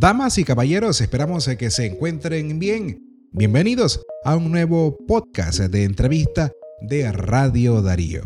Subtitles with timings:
[0.00, 3.02] Damas y caballeros, esperamos que se encuentren bien.
[3.32, 8.22] Bienvenidos a un nuevo podcast de entrevista de Radio Darío.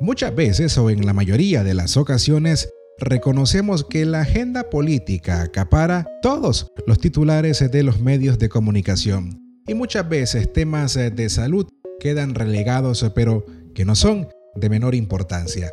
[0.00, 6.06] Muchas veces o en la mayoría de las ocasiones reconocemos que la agenda política acapara
[6.22, 11.68] todos los titulares de los medios de comunicación y muchas veces temas de salud
[12.00, 13.44] quedan relegados pero
[13.74, 15.72] que no son de menor importancia.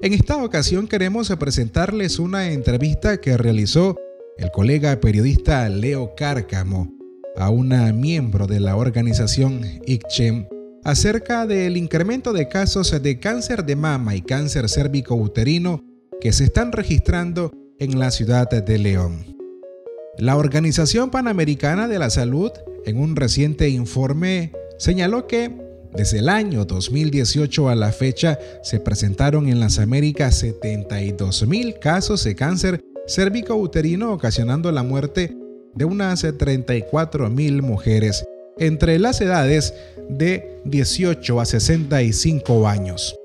[0.00, 3.98] En esta ocasión queremos presentarles una entrevista que realizó
[4.38, 6.94] el colega periodista Leo Cárcamo
[7.36, 10.46] a una miembro de la organización ICCHEM
[10.84, 15.84] acerca del incremento de casos de cáncer de mama y cáncer cérvico-uterino
[16.20, 19.36] que se están registrando en la ciudad de León.
[20.18, 22.50] La Organización Panamericana de la Salud,
[22.86, 29.48] en un reciente informe, señaló que desde el año 2018 a la fecha se presentaron
[29.48, 35.34] en las Américas 72 mil casos de cáncer cérvico-uterino ocasionando la muerte
[35.74, 38.24] de unas 34 mil mujeres
[38.58, 39.74] entre las edades
[40.08, 43.16] de 18 a 65 años.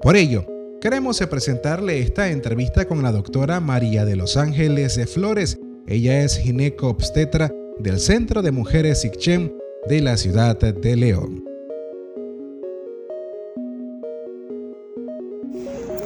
[0.00, 0.46] Por ello,
[0.80, 5.58] queremos presentarle esta entrevista con la doctora María de los Ángeles de Flores.
[5.86, 9.52] Ella es gineco-obstetra del Centro de Mujeres ICCHEM
[9.88, 11.47] de la ciudad de León.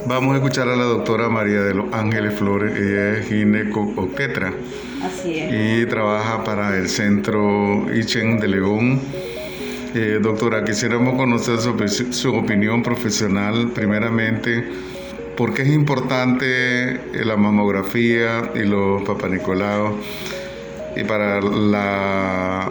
[0.07, 4.53] Vamos a escuchar a la doctora María de los Ángeles Flores, ella es gineco-obstetra.
[5.03, 5.83] Así es.
[5.83, 9.01] Y trabaja para el Centro ICHEM de León
[9.95, 14.65] eh, doctora, quisiéramos conocer su, opinión profesional, primeramente,
[15.37, 19.97] por qué es importante la mamografía y los papanicolaos
[20.97, 22.71] y para la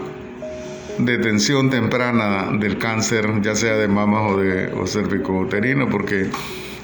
[0.98, 6.28] detención temprana del cáncer, ya sea de mamas o de o cervicouterino, porque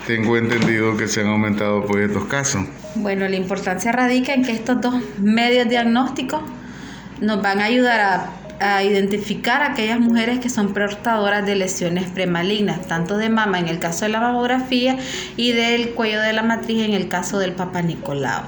[0.08, 2.66] tengo entendido que se han aumentado pues estos casos.
[2.96, 6.42] Bueno, la importancia radica en que estos dos medios diagnósticos
[7.22, 8.30] nos van a ayudar a
[8.60, 13.68] a identificar a aquellas mujeres que son portadoras de lesiones premalignas, tanto de mama en
[13.68, 14.98] el caso de la mamografía
[15.36, 18.44] y del cuello de la matriz en el caso del Papa Nicolau.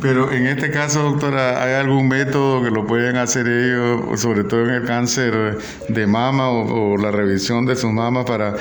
[0.00, 4.64] Pero en este caso, doctora, ¿hay algún método que lo pueden hacer ellos, sobre todo
[4.64, 5.58] en el cáncer
[5.88, 8.54] de mama o, la revisión de sus mamas para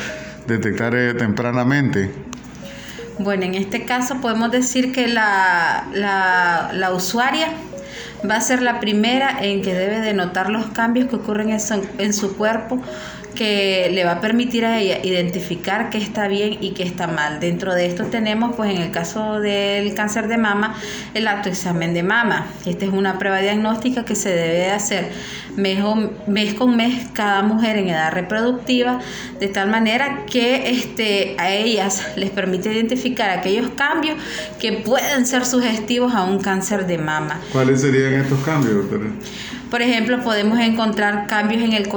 [0.47, 2.11] detectar eh, tempranamente?
[3.19, 7.49] Bueno, en este caso podemos decir que la, la, la usuaria
[8.29, 12.13] va a ser la primera en que debe de notar los cambios que ocurren en
[12.13, 12.81] su, cuerpo
[13.35, 17.39] que le va a permitir a ella identificar qué está bien y qué está mal.
[17.39, 20.75] Dentro de esto tenemos, pues en el caso del cáncer de mama,
[21.13, 22.47] el autoexamen de mama.
[22.65, 25.09] Esta es una prueba diagnóstica que se debe hacer
[25.55, 28.99] mes, con mes cada mujer en edad reproductiva,
[29.39, 34.17] de tal manera que este, a ellas les permite identificar aquellos cambios
[34.59, 37.39] que pueden ser sugestivos a un cáncer de mama.
[37.51, 39.09] ¿Cuáles serían estos cambios, doctora?
[39.71, 41.89] Por ejemplo, podemos encontrar cambios en, el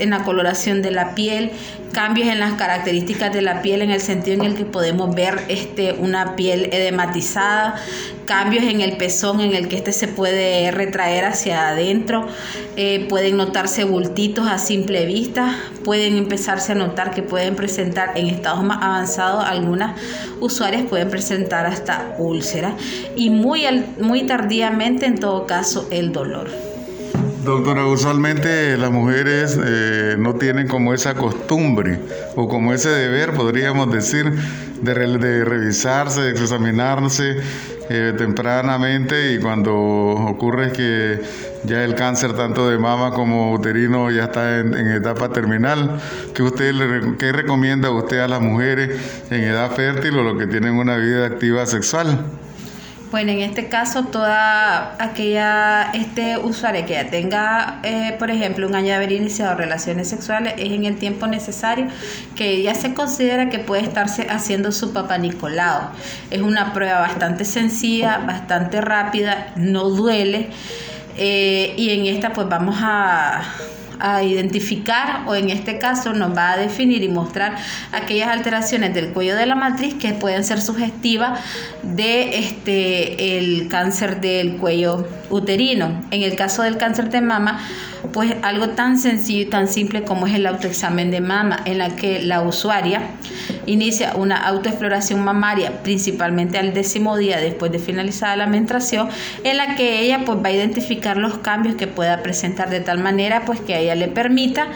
[0.00, 1.52] en la coloración de la piel,
[1.92, 5.40] cambios en las características de la piel en el sentido en el que podemos ver
[5.46, 7.76] este, una piel edematizada,
[8.24, 12.26] cambios en el pezón en el que este se puede retraer hacia adentro,
[12.76, 18.26] eh, pueden notarse bultitos a simple vista, pueden empezarse a notar que pueden presentar en
[18.26, 20.00] estados más avanzados, algunas
[20.40, 22.74] usuarias pueden presentar hasta úlceras
[23.14, 23.62] y muy,
[24.00, 26.69] muy tardíamente en todo caso el dolor.
[27.44, 31.98] Doctora, usualmente las mujeres eh, no tienen como esa costumbre
[32.36, 34.30] o como ese deber, podríamos decir,
[34.82, 34.92] de,
[35.44, 37.38] revisarse, de examinarse
[37.88, 41.22] eh, tempranamente y cuando ocurre que
[41.64, 45.98] ya el cáncer tanto de mama como uterino ya está en, etapa terminal,
[46.34, 46.74] ¿qué, usted
[47.18, 49.00] ¿qué recomienda usted a las mujeres
[49.30, 52.22] en edad fértil o los que tienen una vida activa sexual?
[53.10, 58.76] Bueno, en este caso, toda aquella este usuario que ya tenga, eh, por ejemplo, un
[58.76, 61.88] año de haber iniciado relaciones sexuales, es en el tiempo necesario
[62.36, 65.90] que ya se considera que puede estarse haciendo su papá Nicolau.
[66.30, 70.50] Es una prueba bastante sencilla, bastante rápida, no duele.
[71.22, 73.42] Eh, y en esta pues vamos a
[74.00, 77.56] a identificar o en este caso nos va a definir y mostrar
[77.92, 81.40] aquellas alteraciones del cuello de la matriz que pueden ser sugestivas
[81.82, 86.02] de este el cáncer del cuello uterino.
[86.10, 87.60] En el caso del cáncer de mama,
[88.12, 91.94] pues algo tan sencillo y tan simple como es el autoexamen de mama en la
[91.96, 93.02] que la usuaria
[93.66, 99.08] inicia una autoexploración mamaria, principalmente al décimo día después de finalizada la menstruación,
[99.44, 102.98] en la que ella pues va a identificar los cambios que pueda presentar de tal
[102.98, 104.68] manera pues que a ella le permita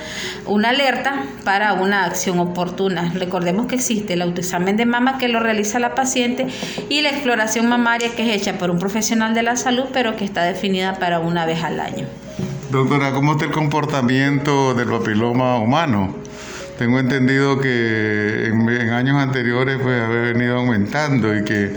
[0.47, 3.13] una alerta para una acción oportuna.
[3.15, 6.47] Recordemos que existe el autoexamen de mama que lo realiza la paciente
[6.89, 10.25] y la exploración mamaria que es hecha por un profesional de la salud pero que
[10.25, 12.07] está definida para una vez al año.
[12.71, 16.24] Doctora, ¿cómo está el comportamiento del papiloma humano?
[16.79, 21.73] Tengo entendido que en, años anteriores pues había venido aumentando y que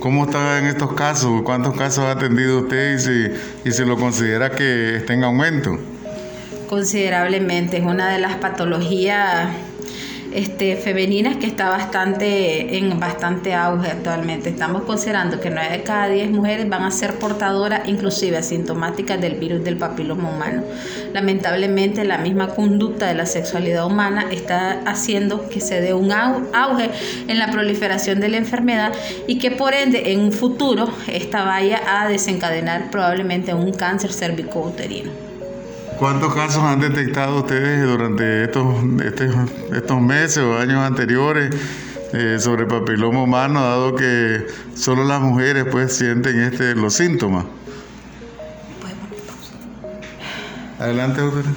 [0.00, 1.42] ¿cómo está en estos casos?
[1.42, 5.78] ¿Cuántos casos ha atendido usted y si, y si lo considera que está en aumento?
[6.68, 9.48] Considerablemente, es una de las patologías
[10.32, 14.50] este, femeninas que está bastante en bastante auge actualmente.
[14.50, 19.34] Estamos considerando que 9 de cada 10 mujeres van a ser portadoras, inclusive asintomáticas del
[19.34, 20.62] virus del papiloma humano.
[21.12, 26.90] Lamentablemente, la misma conducta de la sexualidad humana está haciendo que se dé un auge
[27.26, 28.92] en la proliferación de la enfermedad
[29.26, 35.29] y que por ende en un futuro esta vaya a desencadenar probablemente un cáncer cervicouterino.
[36.00, 38.74] ¿Cuántos casos han detectado ustedes durante estos,
[39.04, 39.28] este,
[39.76, 41.54] estos meses o años anteriores
[42.14, 47.44] eh, sobre papiloma humano, dado que solo las mujeres pues sienten este, los síntomas?
[50.78, 51.50] Adelante, doctora.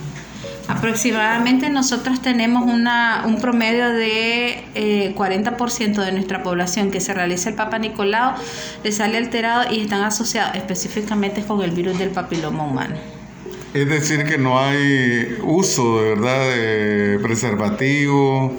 [0.67, 7.47] Aproximadamente nosotros tenemos una, un promedio de eh, 40% de nuestra población que se realiza
[7.47, 8.33] el Papa Nicolau,
[8.83, 13.22] le sale alterado y están asociados específicamente con el virus del papiloma humano.
[13.73, 18.55] Es decir, que no hay uso de verdad de preservativo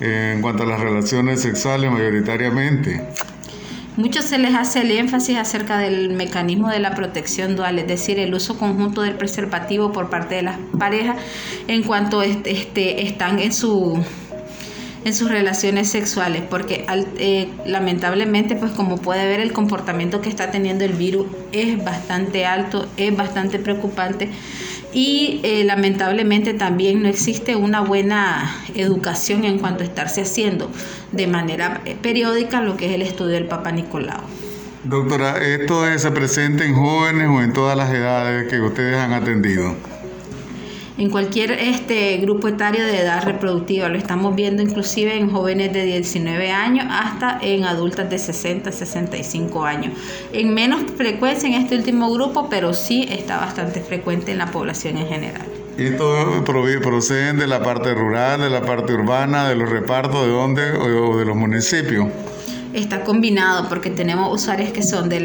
[0.00, 3.06] eh, en cuanto a las relaciones sexuales mayoritariamente.
[3.96, 8.18] Mucho se les hace el énfasis acerca del mecanismo de la protección dual, es decir,
[8.18, 11.16] el uso conjunto del preservativo por parte de las parejas
[11.66, 14.00] en cuanto este, están en su
[15.08, 16.86] en sus relaciones sexuales, porque
[17.18, 22.44] eh, lamentablemente, pues como puede ver, el comportamiento que está teniendo el virus es bastante
[22.44, 24.28] alto, es bastante preocupante
[24.92, 30.70] y eh, lamentablemente también no existe una buena educación en cuanto a estarse haciendo
[31.12, 34.20] de manera eh, periódica lo que es el estudio del Papa Nicolau.
[34.84, 39.74] Doctora, ¿esto se presenta en jóvenes o en todas las edades que ustedes han atendido?
[40.98, 43.88] En cualquier este grupo etario de edad reproductiva.
[43.88, 49.64] Lo estamos viendo inclusive en jóvenes de 19 años hasta en adultas de 60, 65
[49.64, 49.94] años.
[50.32, 54.98] En menos frecuencia en este último grupo, pero sí está bastante frecuente en la población
[54.98, 55.46] en general.
[55.78, 56.42] ¿Y esto
[56.82, 61.16] proceden de la parte rural, de la parte urbana, de los repartos, de dónde o
[61.16, 62.08] de los municipios?
[62.74, 65.18] Está combinado porque tenemos usuarios que son de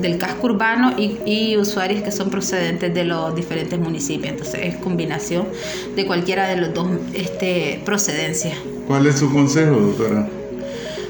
[0.00, 4.32] del casco urbano y, usuarios que son procedentes de los diferentes municipios.
[4.32, 5.46] Entonces es combinación
[5.94, 8.58] de cualquiera de los dos este, procedencias.
[8.86, 10.28] ¿Cuál es su consejo, doctora?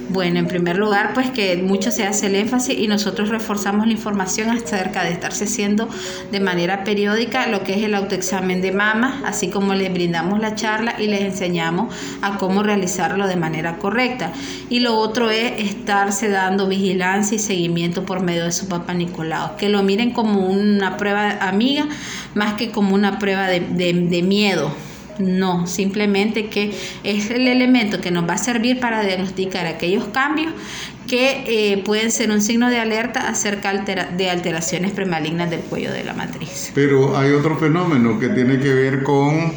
[0.09, 3.93] Bueno, en primer lugar, pues que mucho se hace el énfasis y nosotros reforzamos la
[3.93, 5.89] información acerca de estarse haciendo
[6.31, 10.55] de manera periódica lo que es el autoexamen de mama, así como les brindamos la
[10.55, 11.93] charla y les enseñamos
[12.23, 14.33] a cómo realizarlo de manera correcta.
[14.71, 19.57] Y lo otro es estarse dando vigilancia y seguimiento por medio de su papá Nicolau,
[19.57, 21.89] que lo miren como una prueba amiga
[22.35, 24.73] más que como una prueba de, de miedo
[25.19, 30.53] no, simplemente que es el elemento que nos va a servir para diagnosticar aquellos cambios
[31.07, 36.05] que eh, pueden ser un signo de alerta acerca de alteraciones premalignas del cuello de
[36.05, 36.73] la matriz.
[36.75, 39.53] Pero hay otro fenómeno que tiene que ver con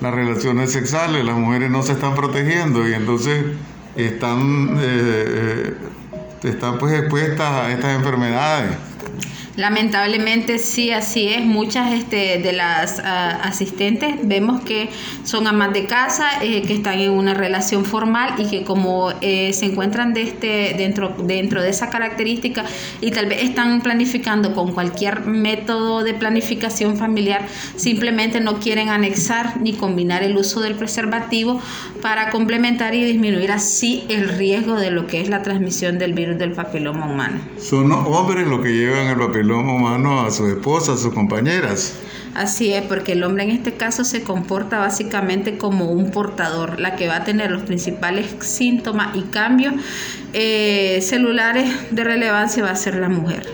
[0.00, 1.24] las relaciones sexuales.
[1.24, 3.44] Las mujeres no se están protegiendo y entonces
[3.96, 5.74] están, eh,
[6.42, 8.70] eh, están pues expuestas a estas enfermedades.
[9.56, 11.44] Lamentablemente sí, así es.
[11.44, 14.88] Muchas este, de las ah, asistentes vemos que
[15.22, 19.52] son amas de casa, eh, que están en una relación formal y que como eh,
[19.52, 22.64] se encuentran este, dentro, dentro de esa característica
[23.00, 27.46] y tal vez están planificando con cualquier método de planificación familiar,
[27.76, 31.60] simplemente no quieren anexar ni combinar el uso del preservativo
[32.02, 36.38] para complementar y disminuir así el riesgo de lo que es la transmisión del virus
[36.38, 37.40] del papiloma humano.
[37.58, 41.94] Son hombres los que llevan el papiloma humano a su esposa, a sus compañeras.
[42.34, 46.96] Así es, porque el hombre en este caso se comporta básicamente como un portador, la
[46.96, 49.74] que va a tener los principales síntomas y cambios
[50.32, 53.46] eh, celulares de relevancia va a ser la mujer.